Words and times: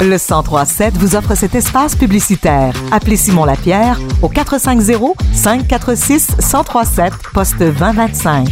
Le 0.00 0.18
1037 0.18 0.96
vous 0.98 1.16
offre 1.16 1.34
cet 1.34 1.54
espace 1.54 1.96
publicitaire. 1.96 2.74
Appelez 2.92 3.16
Simon 3.16 3.44
Lapierre 3.44 3.98
au 4.22 4.28
450 4.28 5.16
546 5.32 6.36
1037 6.38 7.12
poste 7.32 7.58
2025. 7.58 8.48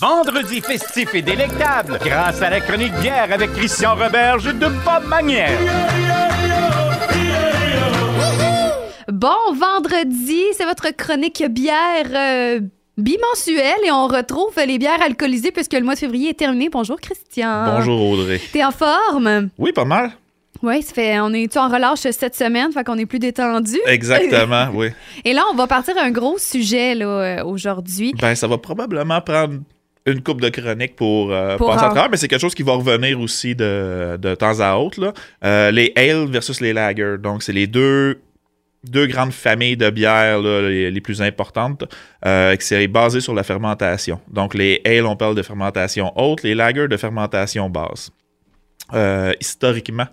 Vendredi 0.00 0.60
festif 0.60 1.14
et 1.14 1.22
délectable 1.22 1.98
grâce 2.04 2.42
à 2.42 2.50
la 2.50 2.60
chronique 2.60 2.92
bière 3.00 3.32
avec 3.32 3.52
Christian 3.52 3.94
Roberge 3.94 4.46
de 4.46 4.66
Bob 4.66 5.08
Manière. 5.08 5.58
Bon, 9.08 9.54
vendredi, 9.54 10.42
c'est 10.56 10.64
votre 10.64 10.90
chronique 10.90 11.44
bière 11.50 12.06
euh, 12.14 12.60
bimensuelle 12.96 13.80
et 13.84 13.90
on 13.90 14.06
retrouve 14.06 14.54
les 14.66 14.78
bières 14.78 15.02
alcoolisées 15.02 15.50
puisque 15.50 15.72
le 15.74 15.82
mois 15.82 15.94
de 15.94 15.98
février 15.98 16.30
est 16.30 16.38
terminé. 16.38 16.68
Bonjour 16.68 17.00
Christian. 17.00 17.76
Bonjour 17.76 18.00
Audrey. 18.10 18.40
T'es 18.52 18.64
en 18.64 18.70
forme? 18.70 19.48
Oui, 19.58 19.72
pas 19.72 19.84
mal. 19.84 20.12
Oui, 20.62 20.80
ça 20.82 20.94
fait, 20.94 21.20
on 21.20 21.32
est 21.34 21.56
en 21.56 21.68
relâche 21.68 21.98
cette 21.98 22.34
semaine, 22.36 22.72
fait 22.72 22.84
qu'on 22.84 22.96
est 22.96 23.04
plus 23.06 23.18
détendu. 23.18 23.76
Exactement, 23.86 24.68
oui. 24.74 24.88
Et 25.24 25.32
là, 25.34 25.42
on 25.52 25.54
va 25.56 25.66
partir 25.66 25.98
à 25.98 26.04
un 26.04 26.10
gros 26.10 26.38
sujet 26.38 26.94
là, 26.94 27.06
euh, 27.06 27.44
aujourd'hui. 27.44 28.14
Ben, 28.18 28.34
ça 28.34 28.46
va 28.46 28.56
probablement 28.56 29.20
prendre 29.20 29.54
une 30.06 30.22
coupe 30.22 30.40
de 30.40 30.48
chronique 30.48 30.96
pour, 30.96 31.32
euh, 31.32 31.56
Pour 31.58 31.66
passer 31.68 31.84
à 31.84 31.88
travers, 31.88 32.08
mais 32.10 32.16
c'est 32.16 32.28
quelque 32.28 32.40
chose 32.40 32.54
qui 32.54 32.62
va 32.62 32.72
revenir 32.74 33.20
aussi 33.20 33.54
de, 33.54 34.16
de 34.16 34.34
temps 34.34 34.60
à 34.60 34.76
autre. 34.76 35.00
là. 35.00 35.12
Euh, 35.44 35.70
les 35.70 35.92
ale 35.96 36.26
versus 36.30 36.60
les 36.60 36.72
lager. 36.72 37.16
Donc, 37.18 37.42
c'est 37.42 37.52
les 37.52 37.66
deux, 37.66 38.20
deux 38.84 39.06
grandes 39.06 39.32
familles 39.32 39.76
de 39.76 39.90
bières 39.90 40.40
les, 40.40 41.00
plus 41.00 41.22
importantes. 41.22 41.84
Euh, 42.24 42.56
qui 42.56 42.66
c'est 42.66 42.86
basé 42.88 43.20
sur 43.20 43.34
la 43.34 43.42
fermentation. 43.42 44.20
Donc, 44.28 44.54
les 44.54 44.80
ale, 44.84 45.06
on 45.06 45.16
parle 45.16 45.34
de 45.34 45.42
fermentation 45.42 46.12
haute, 46.16 46.42
les 46.42 46.54
lagers 46.54 46.88
de 46.88 46.96
fermentation 46.96 47.68
basse. 47.70 48.10
Euh, 48.92 49.32
historiquement, 49.40 50.06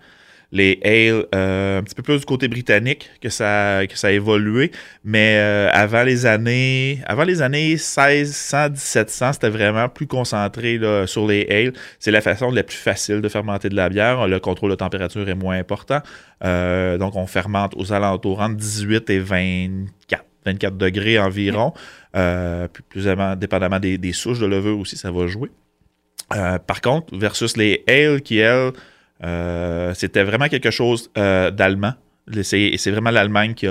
les 0.54 0.80
ale, 0.84 1.26
euh, 1.34 1.80
un 1.80 1.84
petit 1.84 1.96
peu 1.96 2.04
plus 2.04 2.20
du 2.20 2.26
côté 2.26 2.48
britannique 2.50 3.10
que 3.22 3.30
ça, 3.30 3.82
que 3.88 3.98
ça 3.98 4.08
a 4.08 4.12
évolué, 4.12 4.72
mais 5.06 5.38
euh, 5.38 5.70
avant 5.72 6.04
les 6.04 6.26
années 6.26 7.00
avant 7.06 7.24
les 7.24 7.42
années 7.42 7.70
1600, 7.70 8.72
1700, 8.72 9.34
c'était 9.34 9.50
vraiment 9.50 9.88
plus 9.88 10.08
concentré 10.08 10.78
là, 10.78 11.08
sur 11.08 11.26
les 11.26 11.48
ale. 11.50 11.74
C'est 12.00 12.12
la 12.12 12.20
façon 12.22 12.52
la 12.52 12.64
plus 12.64 12.76
facile 12.78 13.22
de 13.22 13.30
fermenter 13.30 13.70
de 13.70 13.76
la 13.76 13.88
bière. 13.90 14.28
Le 14.28 14.40
contrôle 14.40 14.72
de 14.72 14.76
température 14.76 15.28
est 15.30 15.36
moins 15.36 15.58
important. 15.58 16.00
Euh, 16.44 16.98
donc, 16.98 17.16
on 17.16 17.28
fermente 17.28 17.74
aux 17.78 17.94
alentours 17.94 18.42
entre 18.42 18.56
18 18.58 19.10
et 19.10 19.20
24. 19.20 20.26
24 20.46 20.76
degrés 20.76 21.20
environ. 21.20 21.72
Puis 22.14 22.84
plus 22.90 23.08
avant- 23.08 23.36
dépendamment 23.36 23.80
des, 23.80 23.98
des 24.00 24.12
souches 24.12 24.40
de 24.40 24.48
levure 24.48 24.80
aussi, 24.80 24.98
ça 24.98 25.12
va 25.12 25.28
jouer. 25.28 25.50
Par 26.30 26.82
contre, 26.82 27.16
versus 27.16 27.56
les 27.58 27.84
ale 27.88 28.22
qui, 28.22 28.40
elles, 28.40 28.72
euh, 29.24 29.94
c'était 29.94 30.24
vraiment 30.24 30.48
quelque 30.48 30.72
chose 30.72 31.10
euh, 31.18 31.52
d'allemand. 31.52 31.94
Le- 32.28 32.44
C'est 32.44 32.92
vraiment 32.92 33.12
l'Allemagne 33.12 33.54
qui 33.54 33.68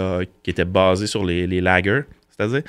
était 0.46 0.64
basée 0.64 1.06
sur 1.06 1.24
les, 1.24 1.46
les 1.46 1.60
lagers, 1.60 2.02
c'est-à-dire 2.28 2.62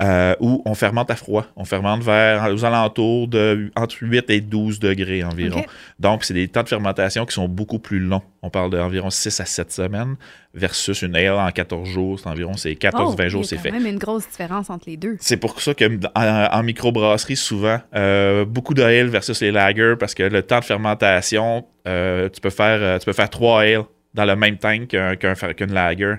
euh, 0.00 0.34
où 0.40 0.62
on 0.64 0.74
fermente 0.74 1.10
à 1.10 1.16
froid. 1.16 1.46
On 1.56 1.64
fermente 1.64 2.02
vers 2.02 2.52
aux 2.54 2.64
alentours 2.64 3.26
de 3.28 3.70
entre 3.76 3.96
8 4.00 4.30
et 4.30 4.40
12 4.40 4.78
degrés 4.78 5.24
environ. 5.24 5.64
Donc, 5.98 6.24
c'est 6.24 6.34
des 6.34 6.46
temps 6.48 6.62
de 6.62 6.68
fermentation 6.68 7.26
qui 7.26 7.34
sont 7.34 7.48
beaucoup 7.48 7.78
plus 7.80 7.98
longs. 7.98 8.22
On 8.42 8.50
parle 8.50 8.70
d'environ 8.70 9.10
6 9.10 9.40
à 9.40 9.44
7 9.44 9.72
semaines 9.72 10.14
versus 10.54 11.02
une 11.02 11.16
ale 11.16 11.32
en 11.32 11.50
14 11.50 11.88
jours. 11.88 12.20
C'est 12.20 12.28
environ 12.28 12.54
c'est 12.54 12.72
14-20 12.72 12.94
Oh, 13.26 13.28
jours, 13.28 13.28
il 13.28 13.32
y 13.32 13.38
a 13.38 13.42
c'est 13.48 13.56
quand 13.56 13.62
fait. 13.62 13.70
même 13.72 13.86
une 13.86 13.98
grosse 13.98 14.28
différence 14.28 14.70
entre 14.70 14.88
les 14.88 14.96
deux. 14.96 15.16
C'est 15.20 15.36
pour 15.36 15.60
ça 15.60 15.74
que 15.74 15.84
en, 16.14 16.58
en 16.58 16.62
microbrasserie, 16.62 17.36
souvent, 17.36 17.78
euh, 17.96 18.44
beaucoup 18.44 18.74
de 18.74 18.82
ale 18.82 19.08
versus 19.08 19.40
les 19.40 19.50
lagers, 19.50 19.94
parce 19.98 20.14
que 20.14 20.22
le 20.22 20.42
temps 20.42 20.60
de 20.60 20.64
fermentation, 20.64 21.66
euh, 21.88 22.28
tu 22.28 22.40
peux 22.40 22.50
faire 22.50 22.98
tu 23.00 23.04
peux 23.06 23.12
faire 23.12 23.30
trois 23.30 23.62
ale 23.62 23.82
dans 24.14 24.24
le 24.24 24.36
même 24.36 24.58
tank 24.58 24.90
fer- 24.92 25.54
qu'une 25.54 25.72
lager 25.72 26.14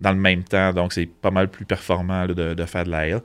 dans 0.00 0.12
le 0.12 0.18
même 0.18 0.44
temps. 0.44 0.72
Donc, 0.72 0.92
c'est 0.92 1.06
pas 1.06 1.30
mal 1.30 1.48
plus 1.48 1.64
performant 1.64 2.26
de, 2.26 2.64
faire 2.64 2.84
de 2.84 2.90
la 2.90 2.98
ale. 2.98 3.22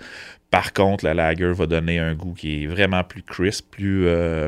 Par 0.52 0.74
contre, 0.74 1.06
la 1.06 1.14
lager 1.14 1.52
va 1.54 1.66
donner 1.66 2.00
un 2.00 2.14
goût 2.14 2.34
qui 2.34 2.64
est 2.64 2.68
vraiment 2.68 3.04
plus 3.04 3.24
crisp, 3.24 3.72
plus, 3.72 4.08
euh, 4.08 4.48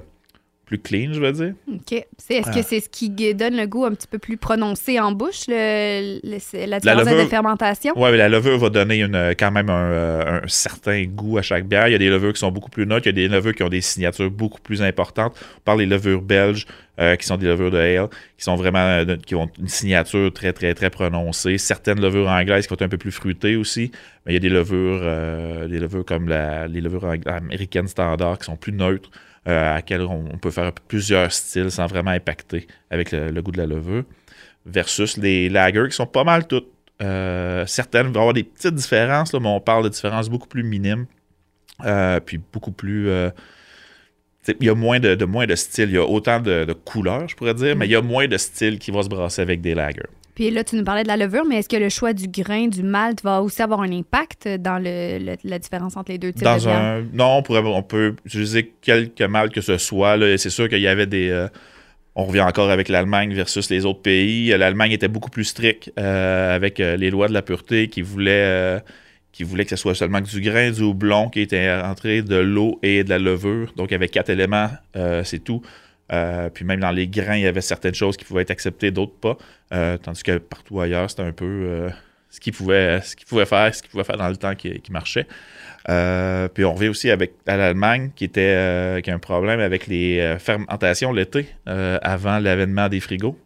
plus 0.67 0.77
clean, 0.79 1.13
je 1.13 1.19
veux 1.21 1.31
dire. 1.31 1.53
OK. 1.73 1.93
Est-ce 1.93 2.49
Ah. 2.49 2.53
que 2.53 2.61
c'est 2.61 2.81
ce 2.81 2.89
qui 2.89 3.09
donne 3.33 3.55
le 3.55 3.65
goût 3.65 3.85
un 3.85 3.91
petit 3.95 4.05
peu 4.07 4.19
plus 4.19 4.37
prononcé 4.37 4.99
en 4.99 5.13
bouche, 5.13 5.45
le, 5.47 6.19
le- 6.23 6.65
la 6.67 6.79
différence 6.79 7.05
de 7.05 7.09
levure- 7.11 7.29
fermentation? 7.29 7.93
Mais 7.97 8.17
la 8.17 8.27
levure 8.29 8.57
va 8.59 8.69
donner 8.69 8.99
une, 8.99 9.33
quand 9.39 9.49
même 9.51 9.69
un, 9.69 9.91
euh, 9.91 10.41
un 10.43 10.47
certain 10.47 11.03
goût 11.05 11.37
à 11.37 11.41
chaque 11.41 11.65
bière. 11.67 11.87
Il 11.87 11.93
y 11.93 11.95
a 11.95 11.97
des 11.97 12.09
levures 12.09 12.33
qui 12.33 12.39
sont 12.39 12.51
beaucoup 12.51 12.69
plus 12.69 12.85
neutres, 12.85 13.07
il 13.07 13.15
y 13.17 13.23
a 13.23 13.27
des 13.27 13.33
levures 13.33 13.55
qui 13.55 13.63
ont 13.63 13.69
des 13.69 13.81
signatures 13.81 14.29
beaucoup 14.29 14.59
plus 14.61 14.81
importantes. 14.81 15.33
On 15.57 15.61
parle 15.61 15.79
des 15.79 15.85
levures 15.85 16.21
belges, 16.21 16.65
euh, 16.99 17.15
qui 17.15 17.25
sont 17.25 17.37
des 17.37 17.47
levures 17.47 17.71
de 17.71 17.77
ale, 17.77 18.07
qui 18.37 18.43
sont 18.43 18.55
vraiment 18.55 18.79
euh, 18.79 19.15
qui 19.25 19.35
ont 19.35 19.49
une 19.59 19.67
signature 19.69 20.33
très, 20.33 20.51
très, 20.51 20.73
très 20.73 20.89
prononcée. 20.89 21.57
Certaines 21.57 22.01
levures 22.01 22.27
anglaises 22.27 22.67
qui 22.67 22.73
être 22.73 22.81
un 22.81 22.89
peu 22.89 22.97
plus 22.97 23.11
fruitées 23.11 23.55
aussi, 23.55 23.91
mais 24.25 24.33
il 24.33 24.35
y 24.35 24.37
a 24.37 24.39
des 24.41 24.49
levures, 24.49 24.99
euh, 25.01 25.67
des 25.67 25.79
levures 25.79 26.03
comme 26.03 26.27
la- 26.27 26.67
les 26.67 26.81
levures 26.81 27.13
américaines 27.25 27.87
standards 27.87 28.39
qui 28.39 28.45
sont 28.45 28.57
plus 28.57 28.73
neutres, 28.73 29.09
euh, 29.47 29.71
à 29.71 29.75
laquelle 29.75 30.01
on, 30.01 30.37
peut 30.37 30.51
faire 30.51 30.71
plusieurs 30.73 31.31
styles 31.31 31.71
sans 31.71 31.87
vraiment 31.87 32.11
impacter 32.11 32.67
avec 32.89 33.11
le, 33.11 33.41
goût 33.41 33.51
de 33.51 33.57
la 33.57 33.65
levure, 33.65 34.03
versus 34.65 35.17
les 35.17 35.49
lagers 35.49 35.87
qui 35.89 35.95
sont 35.95 36.07
pas 36.07 36.23
mal 36.23 36.47
toutes 36.47 36.69
euh, 37.01 37.65
certaines 37.67 38.07
vont 38.07 38.19
avoir 38.19 38.33
des 38.33 38.43
petites 38.43 38.73
différences, 38.73 39.31
là, 39.31 39.39
mais 39.39 39.49
on 39.49 39.59
parle 39.59 39.83
de 39.83 39.89
différences 39.89 40.29
beaucoup 40.29 40.47
plus 40.47 40.63
minimes. 40.63 41.05
Euh, 41.85 42.19
puis 42.19 42.39
beaucoup 42.39 42.71
plus. 42.71 43.07
il 44.47 44.65
y 44.65 44.69
a 44.69 44.73
moins 44.73 44.99
de, 44.99 45.13
de 45.13 45.25
moins 45.25 45.45
de 45.45 45.53
styles. 45.53 45.89
Il 45.89 45.95
y 45.95 45.99
a 45.99 46.05
autant 46.05 46.39
de, 46.39 46.65
de 46.65 46.73
couleurs, 46.73 47.27
je 47.27 47.35
pourrais 47.35 47.53
dire, 47.53 47.75
mais 47.75 47.85
il 47.85 47.91
y 47.91 47.95
a 47.95 48.01
moins 48.01 48.27
de 48.27 48.37
styles 48.37 48.79
qui 48.79 48.89
vont 48.89 49.03
se 49.03 49.09
brasser 49.09 49.43
avec 49.43 49.61
des 49.61 49.75
lagers. 49.75 50.09
Puis 50.37 50.51
là, 50.51 50.63
tu 50.63 50.75
nous 50.75 50.83
parlais 50.83 51.01
de 51.01 51.07
la 51.07 51.17
levure, 51.17 51.45
mais 51.45 51.55
est-ce 51.57 51.67
que 51.67 51.77
le 51.77 51.89
choix 51.89 52.13
du 52.13 52.27
grain, 52.27 52.67
du 52.67 52.83
malt 52.83 53.23
va 53.23 53.41
aussi 53.41 53.59
avoir 53.63 53.81
un 53.81 53.91
impact 53.91 54.47
dans 54.47 54.77
le, 54.77 55.17
le- 55.17 55.35
la 55.43 55.57
différence 55.57 55.97
entre 55.97 56.11
les 56.11 56.19
deux 56.19 56.31
types 56.31 56.41
de 56.41 56.45
Dans 56.45 56.57
bière? 56.57 56.77
un, 56.77 57.01
non, 57.11 57.37
on, 57.37 57.41
pourrait, 57.41 57.61
on 57.65 57.81
peut 57.81 58.15
utiliser 58.23 58.71
quelque 58.81 59.23
mal 59.23 59.49
que 59.49 59.61
ce 59.61 59.79
soit. 59.79 60.15
là. 60.15 60.37
C'est 60.37 60.51
sûr 60.51 60.69
qu'il 60.69 60.77
y 60.81 60.87
avait 60.87 61.07
des. 61.07 61.29
euh, 61.31 61.47
on 62.13 62.25
revient 62.25 62.41
encore 62.41 62.69
avec 62.69 62.87
l'Allemagne 62.87 63.33
versus 63.33 63.67
les 63.71 63.83
autres 63.83 64.03
pays. 64.03 64.49
L'Allemagne 64.49 64.91
était 64.91 65.07
beaucoup 65.07 65.31
plus 65.31 65.45
stricte 65.45 65.91
euh, 65.97 66.55
avec 66.55 66.79
euh, 66.79 66.97
les 66.97 67.09
lois 67.09 67.27
de 67.27 67.33
la 67.33 67.41
pureté 67.41 67.87
qui 67.87 68.03
voulaient, 68.03 68.79
qui 69.31 69.43
voulaient 69.43 69.63
que 69.65 69.71
ce 69.71 69.75
soit 69.75 69.95
seulement 69.95 70.21
du 70.21 70.39
grain, 70.41 70.69
du 70.69 70.83
houblon 70.83 71.29
qui 71.29 71.41
était 71.41 71.71
entré, 71.71 72.21
de 72.21 72.35
l'eau 72.35 72.77
et 72.83 73.03
de 73.03 73.09
la 73.09 73.17
levure. 73.17 73.73
Donc, 73.75 73.89
il 73.89 73.93
y 73.93 73.95
avait 73.95 74.07
quatre 74.07 74.29
éléments, 74.29 74.69
euh, 74.95 75.23
c'est 75.23 75.39
tout. 75.43 75.63
Euh, 76.11 76.49
puis 76.49 76.65
même 76.65 76.79
dans 76.79 76.91
les 76.91 77.07
grains, 77.07 77.35
il 77.35 77.43
y 77.43 77.47
avait 77.47 77.61
certaines 77.61 77.95
choses 77.95 78.17
qui 78.17 78.25
pouvaient 78.25 78.43
être 78.43 78.51
acceptées, 78.51 78.91
d'autres 78.91 79.15
pas. 79.19 79.37
Euh, 79.73 79.97
tandis 79.97 80.23
que 80.23 80.37
partout 80.37 80.79
ailleurs, 80.79 81.09
c'était 81.09 81.23
un 81.23 81.31
peu 81.31 81.45
euh, 81.45 81.89
ce 82.29 82.39
qu'ils 82.39 82.53
pouvaient, 82.53 82.99
faire, 83.45 83.75
ce 83.75 83.81
qu'ils 83.81 83.91
pouvaient 83.91 84.03
faire 84.03 84.17
dans 84.17 84.29
le 84.29 84.37
temps 84.37 84.55
qui, 84.55 84.79
qui 84.79 84.91
marchait. 84.91 85.27
Puis 85.85 86.65
on 86.65 86.73
revient 86.73 86.89
aussi 86.89 87.09
avec 87.09 87.33
à 87.45 87.55
l'Allemagne 87.55 88.11
qui 88.15 88.25
était 88.25 89.01
qui 89.03 89.09
a 89.09 89.13
un 89.13 89.19
problème 89.19 89.61
avec 89.61 89.87
les 89.87 90.35
fermentations 90.37 91.13
l'été 91.13 91.47
avant 91.65 92.39
l'avènement 92.39 92.89
des 92.89 92.99
frigos. 92.99 93.37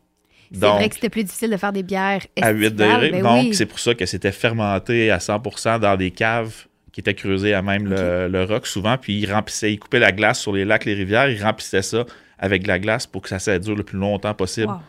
C'est 0.52 0.60
vrai 0.60 0.90
que 0.90 0.96
c'était 0.96 1.10
plus 1.10 1.24
difficile 1.24 1.52
de 1.52 1.58
faire 1.58 1.72
des 1.72 1.84
bières 1.84 2.22
à 2.42 2.50
8 2.50 2.66
estivales, 2.66 3.02
degrés. 3.02 3.12
ben 3.12 3.22
Donc, 3.22 3.44
oui. 3.46 3.54
c'est 3.54 3.66
pour 3.66 3.80
ça 3.80 3.94
que 3.94 4.06
c'était 4.06 4.34
fermenté 4.34 5.10
à 5.12 5.20
100% 5.20 5.80
dans 5.80 5.96
des 5.96 6.12
caves 6.12 6.66
qui 6.92 7.00
étaient 7.00 7.14
creusées 7.14 7.54
à 7.54 7.62
même 7.62 7.88
le, 7.88 8.28
le 8.28 8.44
roc 8.44 8.68
souvent. 8.68 8.98
Puis 8.98 9.20
ils 9.20 9.32
remplissaient, 9.32 9.74
ils 9.74 9.80
coupaient 9.80 10.00
la 10.00 10.12
glace 10.12 10.40
sur 10.40 10.54
les 10.54 10.66
lacs, 10.66 10.86
les 10.86 10.94
rivières, 10.94 11.30
ils 11.30 11.44
remplissaient 11.44 11.82
ça 11.82 12.06
avec 12.38 12.64
de 12.64 12.68
la 12.68 12.80
glace 12.80 13.08
pour 13.08 13.22
que 13.22 13.30
ça, 13.30 13.40
ça 13.40 13.58
dure 13.60 13.76
le 13.76 13.84
plus 13.84 13.98
longtemps 13.98 14.34
possible. 14.34 14.68
Wow. 14.68 14.80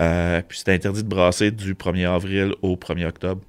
Euh, 0.00 0.42
puis 0.46 0.58
c'était 0.58 0.72
interdit 0.72 1.02
de 1.02 1.08
brasser 1.08 1.50
du 1.50 1.74
1er 1.74 2.08
avril 2.08 2.54
au 2.62 2.76
1er 2.76 3.06
octobre. 3.06 3.42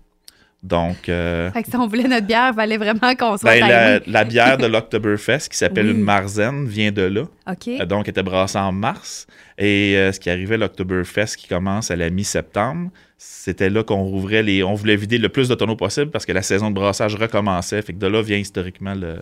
Donc, 0.64 1.10
euh, 1.10 1.50
Fait 1.52 1.64
que 1.64 1.70
si 1.72 1.76
on 1.76 1.88
voulait 1.88 2.08
notre 2.08 2.28
bière, 2.28 2.50
il 2.52 2.56
fallait 2.56 2.78
vraiment 2.78 3.16
qu'on 3.16 3.36
soit 3.36 3.60
ben, 3.60 4.00
la, 4.06 4.24
bière 4.24 4.58
de 4.58 4.68
l'Octoberfest, 4.68 5.50
qui 5.50 5.58
s'appelle 5.58 5.88
Oui. 5.88 5.94
une 5.94 6.02
Marzen, 6.04 6.68
vient 6.68 6.92
de 6.92 7.02
là. 7.02 7.22
OK. 7.50 7.68
Euh, 7.68 7.86
Donc, 7.86 8.06
elle 8.06 8.12
était 8.12 8.22
brassée 8.22 8.60
en 8.60 8.72
mars. 8.72 9.26
Et 9.58 9.96
euh, 9.98 10.12
ce 10.12 10.20
qui 10.20 10.30
arrivait, 10.30 10.58
l'Octoberfest 10.58 11.36
qui 11.36 11.48
commence 11.48 11.90
à 11.90 11.96
la 11.96 12.12
mi-septembre, 12.12 12.92
c'était 13.18 13.70
là 13.72 13.84
qu'on 13.84 14.04
rouvrait 14.04 14.44
les. 14.44 14.64
On 14.64 14.76
voulait 14.76 14.96
vider 14.96 15.18
le 15.18 15.30
plus 15.30 15.48
de 15.50 15.56
tonneaux 15.56 15.76
possible 15.76 16.12
parce 16.12 16.26
que 16.28 16.32
la 16.32 16.42
saison 16.44 16.70
de 16.70 16.76
brassage 16.76 17.16
recommençait. 17.16 17.82
Fait 17.82 17.94
que 17.94 17.98
de 18.00 18.08
là 18.08 18.22
vient 18.22 18.38
historiquement 18.38 18.94
le- 18.94 19.18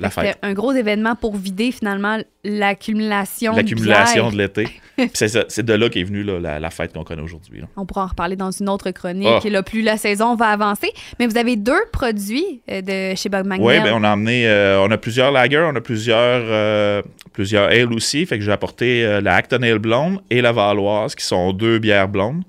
la 0.00 0.10
fête. 0.10 0.26
C'était 0.34 0.46
un 0.46 0.52
gros 0.52 0.72
événement 0.72 1.14
pour 1.14 1.36
vider 1.36 1.72
finalement 1.72 2.18
l'accumulation 2.44 3.52
de 3.52 3.58
L'accumulation 3.58 4.30
de 4.30 4.38
l'été. 4.38 4.68
C'est 5.14 5.62
de 5.62 5.72
là 5.72 5.88
qu'est 5.88 6.02
venue 6.02 6.22
là, 6.22 6.38
la, 6.38 6.60
la 6.60 6.70
fête 6.70 6.92
qu'on 6.92 7.04
connaît 7.04 7.22
aujourd'hui. 7.22 7.62
On 7.76 7.86
pourra 7.86 8.04
en 8.04 8.08
reparler 8.08 8.36
dans 8.36 8.50
une 8.50 8.68
autre 8.68 8.90
chronique. 8.90 9.28
Ah. 9.44 9.48
Là, 9.48 9.62
plus 9.62 9.82
la 9.82 9.96
saison 9.96 10.34
va 10.34 10.48
avancer. 10.48 10.92
Mais 11.18 11.26
vous 11.26 11.36
avez 11.36 11.56
deux 11.56 11.82
produits 11.92 12.62
euh, 12.70 12.82
de 12.82 13.16
chez 13.16 13.28
Bug 13.28 13.46
Magnell. 13.46 13.66
Oui, 13.66 13.80
ben 13.82 13.92
on 13.94 14.04
a 14.04 14.12
emmené, 14.12 14.46
euh, 14.46 14.80
on 14.80 14.90
a 14.90 14.98
plusieurs 14.98 15.32
lagers, 15.32 15.66
on 15.70 15.74
a 15.74 15.80
plusieurs, 15.80 16.42
euh, 16.44 17.02
plusieurs 17.32 17.68
ales 17.68 17.92
aussi. 17.92 18.24
Fait 18.26 18.38
que 18.38 18.44
j'ai 18.44 18.52
apporté 18.52 19.04
euh, 19.04 19.20
la 19.20 19.34
Acton 19.34 19.62
Ale 19.62 19.78
blonde 19.78 20.20
et 20.30 20.40
la 20.40 20.52
Valoise, 20.52 21.14
qui 21.14 21.24
sont 21.24 21.52
deux 21.52 21.78
bières 21.78 22.08
blondes. 22.08 22.42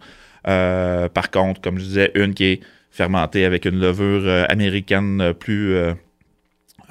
Par 0.43 1.31
contre, 1.31 1.61
comme 1.61 1.77
je 1.77 1.83
disais, 1.83 2.11
une 2.15 2.33
qui 2.33 2.45
est 2.45 2.59
fermentée 2.89 3.45
avec 3.45 3.65
une 3.65 3.79
levure 3.79 4.45
américaine 4.49 5.33
plus, 5.39 5.75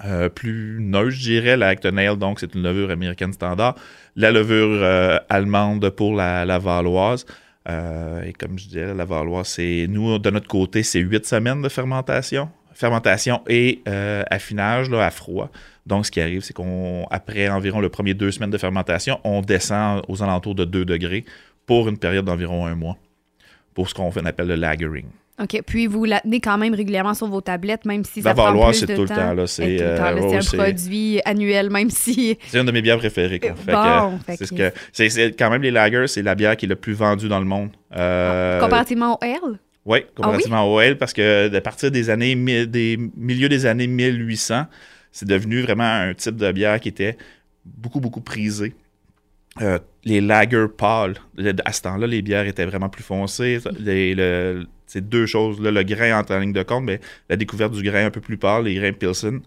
euh, 0.04 0.28
plus 0.28 0.78
neutre, 0.80 1.10
je 1.10 1.20
dirais. 1.20 1.56
La 1.56 1.68
Acton 1.68 1.96
Ale, 1.96 2.16
donc, 2.16 2.40
c'est 2.40 2.54
une 2.54 2.62
levure 2.62 2.90
américaine 2.90 3.32
standard. 3.32 3.74
La 4.16 4.30
levure 4.30 4.68
euh, 4.82 5.18
allemande 5.28 5.90
pour 5.90 6.14
la, 6.14 6.44
la 6.44 6.58
valoise. 6.58 7.26
Euh, 7.68 8.22
et 8.22 8.32
comme 8.32 8.58
je 8.58 8.66
disais, 8.66 8.94
la 8.94 9.04
valoise, 9.04 9.48
c'est 9.48 9.86
nous, 9.88 10.18
de 10.18 10.30
notre 10.30 10.48
côté, 10.48 10.82
c'est 10.82 11.00
huit 11.00 11.26
semaines 11.26 11.62
de 11.62 11.68
fermentation. 11.68 12.48
Fermentation 12.72 13.42
et 13.46 13.82
affinage 14.30 14.88
là, 14.88 15.04
à 15.04 15.10
froid. 15.10 15.50
Donc, 15.86 16.06
ce 16.06 16.10
qui 16.10 16.20
arrive, 16.20 16.42
c'est 16.42 16.54
qu'on, 16.54 17.06
après 17.10 17.48
environ 17.48 17.80
le 17.80 17.90
premier 17.90 18.14
deux 18.14 18.30
semaines 18.30 18.50
de 18.50 18.58
fermentation, 18.58 19.20
on 19.24 19.42
descend 19.42 20.02
aux 20.08 20.22
alentours 20.22 20.54
de 20.54 20.64
2 20.64 20.84
degrés 20.86 21.24
pour 21.66 21.88
une 21.88 21.98
période 21.98 22.24
d'environ 22.24 22.64
un 22.64 22.74
mois. 22.74 22.96
Pour 23.80 23.88
ce 23.88 23.94
qu'on 23.94 24.10
fait, 24.10 24.20
on 24.22 24.26
appelle 24.26 24.48
le 24.48 24.56
lagering. 24.56 25.06
OK. 25.42 25.62
Puis 25.66 25.86
vous 25.86 26.04
la 26.04 26.20
tenez 26.20 26.38
quand 26.38 26.58
même 26.58 26.74
régulièrement 26.74 27.14
sur 27.14 27.26
vos 27.26 27.40
tablettes, 27.40 27.86
même 27.86 28.04
si 28.04 28.20
ça 28.20 28.34
prend 28.34 28.52
plus 28.68 28.74
c'est 28.80 28.84
de 28.84 28.94
tout 28.94 29.02
le 29.04 29.08
temps. 29.08 29.14
temps. 29.14 29.42
Et 29.42 29.46
C'est 29.46 29.78
euh, 29.80 30.14
ouais, 30.20 30.36
un 30.36 30.40
produit 30.58 31.20
annuel, 31.24 31.70
même 31.70 31.88
si. 31.88 32.36
c'est 32.48 32.58
une 32.60 32.66
de 32.66 32.72
mes 32.72 32.82
bières 32.82 32.98
préférées. 32.98 33.40
quoi. 33.40 33.54
Fait 33.54 33.72
que, 33.72 34.00
Bon, 34.10 34.18
fait 34.18 34.36
c'est 34.36 34.44
ce 34.44 34.52
que- 34.52 34.68
que- 34.68 34.74
c'est- 34.92 35.38
quand 35.38 35.48
même 35.48 35.62
les 35.62 35.70
lagers, 35.70 36.08
c'est 36.08 36.20
la 36.20 36.34
bière 36.34 36.58
qui 36.58 36.66
est 36.66 36.68
le 36.68 36.76
plus 36.76 36.92
vendue 36.92 37.28
dans 37.28 37.38
le 37.38 37.46
monde. 37.46 37.70
Euh, 37.96 38.60
Comparativement 38.60 39.14
au 39.14 39.24
L? 39.24 39.58
Oui, 39.86 40.00
comparativement 40.14 40.70
au 40.70 40.78
ale, 40.78 40.98
parce 40.98 41.14
que 41.14 41.56
à 41.56 41.60
partir 41.62 41.90
des 41.90 42.10
années 42.10 42.34
des 42.66 42.98
milieux 43.16 43.48
des 43.48 43.64
années 43.64 43.86
1800, 43.86 44.66
c'est 45.10 45.26
devenu 45.26 45.62
vraiment 45.62 45.84
un 45.90 46.12
type 46.12 46.36
de 46.36 46.52
bière 46.52 46.78
qui 46.80 46.90
était 46.90 47.16
beaucoup, 47.64 47.98
beaucoup 47.98 48.20
prisé. 48.20 48.74
Euh, 49.60 49.78
les 50.04 50.20
lagers 50.20 50.66
pâles, 50.76 51.14
le- 51.36 51.52
à 51.64 51.72
ce 51.72 51.82
temps-là, 51.82 52.06
les 52.06 52.22
bières 52.22 52.46
étaient 52.46 52.64
vraiment 52.64 52.88
plus 52.88 53.02
foncées. 53.02 53.58
Les- 53.78 54.14
le- 54.14 54.66
c'est 54.86 55.08
deux 55.08 55.26
choses. 55.26 55.60
là, 55.60 55.70
le 55.70 55.82
grain 55.82 56.18
entre 56.18 56.34
en 56.34 56.38
ligne 56.38 56.52
de 56.52 56.62
compte, 56.62 56.84
mais 56.84 57.00
la 57.28 57.36
découverte 57.36 57.72
du 57.72 57.82
grain 57.82 58.06
un 58.06 58.10
peu 58.10 58.20
plus 58.20 58.36
pâle, 58.38 58.64
les 58.64 58.74
grains 58.74 58.92
Pilsen, 58.92 59.40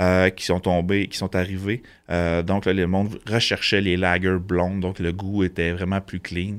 euh, 0.00 0.30
qui 0.30 0.44
sont 0.44 0.58
tombés, 0.60 1.06
qui 1.08 1.18
sont 1.18 1.34
arrivés. 1.36 1.82
Euh, 2.10 2.42
donc, 2.42 2.64
là, 2.64 2.72
le 2.72 2.86
monde 2.86 3.18
recherchait 3.26 3.80
les 3.82 3.96
lagers 3.98 4.38
blondes, 4.40 4.80
donc 4.80 4.98
le 4.98 5.12
goût 5.12 5.44
était 5.44 5.72
vraiment 5.72 6.00
plus 6.00 6.20
clean. 6.20 6.58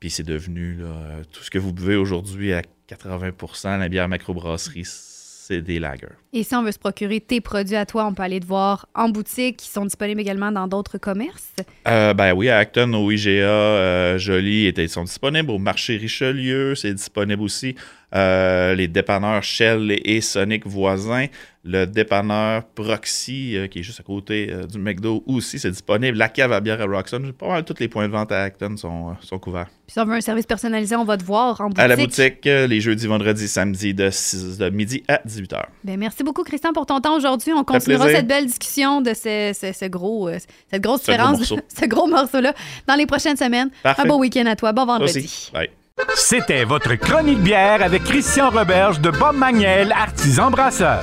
Puis 0.00 0.10
c'est 0.10 0.22
devenu 0.26 0.76
là, 0.76 1.22
tout 1.32 1.42
ce 1.42 1.50
que 1.50 1.58
vous 1.58 1.72
buvez 1.72 1.96
aujourd'hui 1.96 2.52
à 2.52 2.62
80% 2.86 3.76
la 3.78 3.88
bière 3.88 4.08
macrobrasserie, 4.08 4.84
c'est 5.48 5.62
des 5.62 5.78
lagers. 5.78 6.06
Et 6.34 6.42
si 6.42 6.54
on 6.54 6.62
veut 6.62 6.72
se 6.72 6.78
procurer 6.78 7.20
tes 7.20 7.40
produits 7.40 7.76
à 7.76 7.86
toi, 7.86 8.06
on 8.06 8.12
peut 8.12 8.22
aller 8.22 8.38
te 8.38 8.46
voir 8.46 8.86
en 8.94 9.08
boutique, 9.08 9.56
qui 9.56 9.68
sont 9.68 9.84
disponibles 9.84 10.20
également 10.20 10.52
dans 10.52 10.68
d'autres 10.68 10.98
commerces. 10.98 11.54
Euh, 11.86 12.12
ben 12.12 12.34
oui, 12.34 12.50
à 12.50 12.58
Acton, 12.58 12.92
au 12.92 13.10
IGA, 13.10 13.28
euh, 13.28 14.18
Jolie, 14.18 14.68
ils 14.68 14.88
sont 14.90 15.04
disponibles. 15.04 15.50
Au 15.50 15.58
marché 15.58 15.96
Richelieu, 15.96 16.74
c'est 16.74 16.92
disponible 16.92 17.42
aussi. 17.42 17.76
Euh, 18.14 18.74
les 18.74 18.88
dépanneurs 18.88 19.42
Shell 19.42 19.92
et 20.04 20.20
Sonic 20.22 20.66
voisins. 20.66 21.26
Le 21.64 21.84
dépanneur 21.84 22.64
Proxy, 22.64 23.54
euh, 23.54 23.66
qui 23.66 23.80
est 23.80 23.82
juste 23.82 24.00
à 24.00 24.02
côté 24.02 24.48
euh, 24.50 24.64
du 24.66 24.78
McDo, 24.78 25.22
aussi, 25.26 25.58
c'est 25.58 25.70
disponible. 25.70 26.16
La 26.16 26.30
cave 26.30 26.50
à 26.52 26.60
bière 26.60 26.80
à 26.80 26.86
Roxon, 26.86 27.20
pas 27.38 27.48
mal 27.48 27.64
tous 27.64 27.74
les 27.80 27.88
points 27.88 28.06
de 28.08 28.12
vente 28.12 28.32
à 28.32 28.44
Acton 28.44 28.74
sont, 28.78 29.14
sont 29.20 29.38
couverts. 29.38 29.66
Puis 29.86 29.92
si 29.92 30.00
on 30.00 30.06
veut 30.06 30.14
un 30.14 30.20
service 30.22 30.46
personnalisé, 30.46 30.96
on 30.96 31.04
va 31.04 31.18
te 31.18 31.24
voir 31.24 31.60
en 31.60 31.64
boutique. 31.64 31.80
À 31.80 31.88
la 31.88 31.96
boutique, 31.96 32.44
les 32.44 32.80
jeudis, 32.80 33.06
vendredis, 33.06 33.48
samedis, 33.48 33.92
de, 33.92 34.08
6 34.08 34.56
de 34.56 34.70
midi 34.70 35.02
à 35.08 35.20
18h. 35.26 35.62
Ben, 35.84 35.98
merci 35.98 36.22
beaucoup, 36.22 36.44
Christian, 36.44 36.72
pour 36.72 36.86
ton 36.86 37.00
temps 37.00 37.16
aujourd'hui. 37.16 37.52
On 37.52 37.64
continuera 37.64 38.04
plaisir. 38.04 38.20
cette 38.20 38.28
belle 38.28 38.46
discussion 38.46 39.02
de 39.02 39.12
ce, 39.12 39.52
ce- 39.54 39.72
ce 39.74 39.84
gros, 39.84 40.30
cette 40.70 40.80
grosse 40.82 41.02
Ce 41.02 41.10
gros 41.12 41.32
différence, 41.34 41.52
ce 41.78 41.84
gros 41.84 42.06
morceau-là, 42.06 42.54
dans 42.86 42.94
les 42.94 43.04
prochaines 43.06 43.36
semaines. 43.36 43.68
Parfait. 43.82 44.02
Un 44.02 44.06
bon 44.06 44.18
week-end 44.18 44.46
à 44.46 44.56
toi. 44.56 44.72
Bon 44.72 44.86
vendredi. 44.86 45.18
aussi. 45.18 45.50
Bye. 45.52 45.68
C'était 46.14 46.64
votre 46.64 46.94
chronique 46.94 47.40
bière 47.40 47.82
avec 47.82 48.04
Christian 48.04 48.50
Roberge 48.50 49.00
de 49.00 49.10
Bob 49.10 49.36
Magnel, 49.36 49.92
artisan 49.92 50.50
brasseur. 50.50 51.02